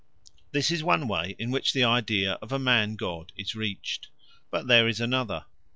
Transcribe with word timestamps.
This 0.51 0.71
is 0.71 0.83
one 0.83 1.07
way 1.07 1.35
in 1.37 1.51
which 1.51 1.73
the 1.73 1.83
idea 1.83 2.31
of 2.41 2.51
a 2.51 2.57
man 2.57 2.95
god 2.95 3.31
is 3.37 3.53
reached. 3.53 4.07
But 4.49 4.65
there 4.65 4.87
is 4.87 4.99
another. 4.99 5.45